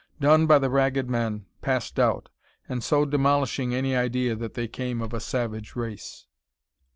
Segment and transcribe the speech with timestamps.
[0.19, 2.29] Done by the Ragged Men, past doubt,
[2.67, 6.25] and so demolishing any idea that they came of a savage race.